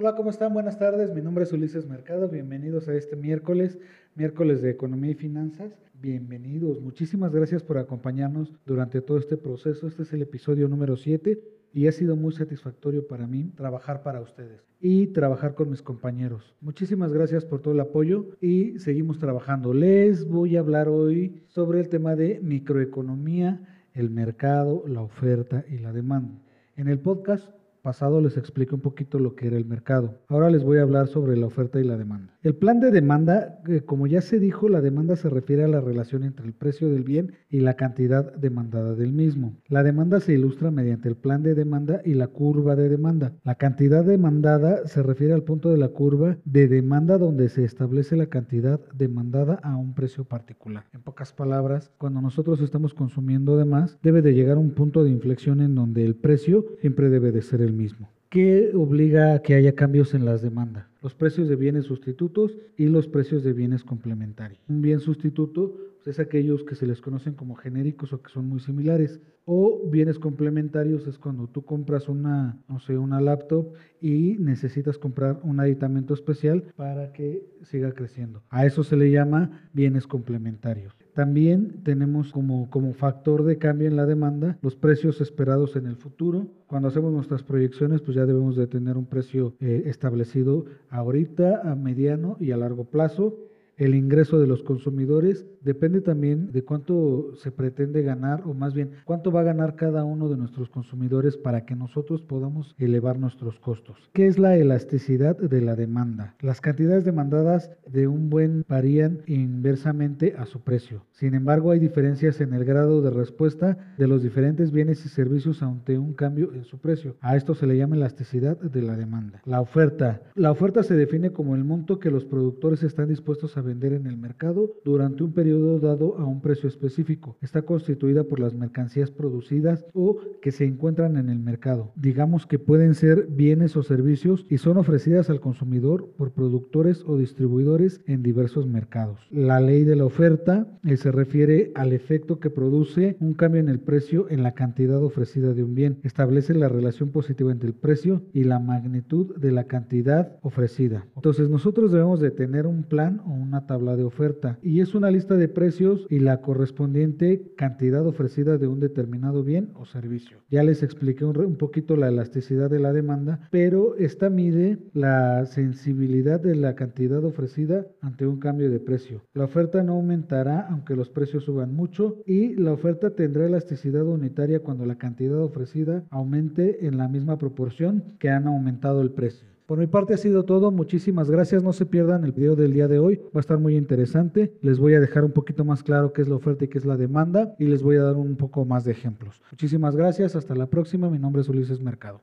[0.00, 0.54] Hola, ¿cómo están?
[0.54, 1.12] Buenas tardes.
[1.12, 2.28] Mi nombre es Ulises Mercado.
[2.28, 3.80] Bienvenidos a este miércoles,
[4.14, 5.76] miércoles de Economía y Finanzas.
[5.94, 6.80] Bienvenidos.
[6.80, 9.88] Muchísimas gracias por acompañarnos durante todo este proceso.
[9.88, 11.40] Este es el episodio número 7
[11.72, 16.54] y ha sido muy satisfactorio para mí trabajar para ustedes y trabajar con mis compañeros.
[16.60, 19.74] Muchísimas gracias por todo el apoyo y seguimos trabajando.
[19.74, 25.78] Les voy a hablar hoy sobre el tema de microeconomía, el mercado, la oferta y
[25.78, 26.40] la demanda.
[26.76, 27.57] En el podcast
[27.88, 30.20] pasado les expliqué un poquito lo que era el mercado.
[30.28, 32.34] Ahora les voy a hablar sobre la oferta y la demanda.
[32.42, 35.80] El plan de demanda, eh, como ya se dijo, la demanda se refiere a la
[35.80, 39.56] relación entre el precio del bien y la cantidad demandada del mismo.
[39.68, 43.32] La demanda se ilustra mediante el plan de demanda y la curva de demanda.
[43.42, 48.16] La cantidad demandada se refiere al punto de la curva de demanda donde se establece
[48.16, 50.84] la cantidad demandada a un precio particular.
[50.92, 55.04] En pocas palabras, cuando nosotros estamos consumiendo de más, debe de llegar a un punto
[55.04, 58.10] de inflexión en donde el precio siempre debe de ser el mismo.
[58.28, 60.84] ¿Qué obliga a que haya cambios en las demandas?
[61.02, 64.60] Los precios de bienes sustitutos y los precios de bienes complementarios.
[64.68, 68.46] Un bien sustituto pues, es aquellos que se les conocen como genéricos o que son
[68.46, 69.20] muy similares.
[69.46, 75.40] O bienes complementarios es cuando tú compras una, no sé, una laptop y necesitas comprar
[75.42, 78.42] un aditamento especial para que siga creciendo.
[78.50, 80.94] A eso se le llama bienes complementarios.
[81.18, 85.96] También tenemos como, como factor de cambio en la demanda los precios esperados en el
[85.96, 86.46] futuro.
[86.68, 91.74] Cuando hacemos nuestras proyecciones, pues ya debemos de tener un precio eh, establecido ahorita, a
[91.74, 93.36] mediano y a largo plazo
[93.78, 98.90] el ingreso de los consumidores depende también de cuánto se pretende ganar o más bien
[99.04, 103.58] cuánto va a ganar cada uno de nuestros consumidores para que nosotros podamos elevar nuestros
[103.60, 103.96] costos.
[104.12, 106.34] ¿Qué es la elasticidad de la demanda?
[106.40, 111.04] Las cantidades demandadas de un buen varían inversamente a su precio.
[111.12, 115.62] Sin embargo, hay diferencias en el grado de respuesta de los diferentes bienes y servicios
[115.62, 117.16] ante un cambio en su precio.
[117.20, 119.40] A esto se le llama elasticidad de la demanda.
[119.44, 120.22] La oferta.
[120.34, 124.06] La oferta se define como el monto que los productores están dispuestos a vender en
[124.06, 127.36] el mercado durante un periodo dado a un precio específico.
[127.40, 131.92] Está constituida por las mercancías producidas o que se encuentran en el mercado.
[131.96, 137.16] Digamos que pueden ser bienes o servicios y son ofrecidas al consumidor por productores o
[137.16, 139.20] distribuidores en diversos mercados.
[139.30, 143.68] La ley de la oferta eh, se refiere al efecto que produce un cambio en
[143.68, 145.98] el precio en la cantidad ofrecida de un bien.
[146.02, 151.06] Establece la relación positiva entre el precio y la magnitud de la cantidad ofrecida.
[151.16, 155.10] Entonces nosotros debemos de tener un plan o una tabla de oferta y es una
[155.10, 160.38] lista de precios y la correspondiente cantidad ofrecida de un determinado bien o servicio.
[160.48, 165.44] Ya les expliqué un, un poquito la elasticidad de la demanda, pero esta mide la
[165.46, 169.22] sensibilidad de la cantidad ofrecida ante un cambio de precio.
[169.34, 174.60] La oferta no aumentará aunque los precios suban mucho y la oferta tendrá elasticidad unitaria
[174.60, 179.57] cuando la cantidad ofrecida aumente en la misma proporción que han aumentado el precio.
[179.68, 182.88] Por mi parte ha sido todo, muchísimas gracias, no se pierdan el video del día
[182.88, 186.14] de hoy, va a estar muy interesante, les voy a dejar un poquito más claro
[186.14, 188.36] qué es la oferta y qué es la demanda y les voy a dar un
[188.36, 189.42] poco más de ejemplos.
[189.52, 192.22] Muchísimas gracias, hasta la próxima, mi nombre es Ulises Mercado.